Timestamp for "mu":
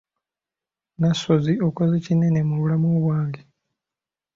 2.47-2.55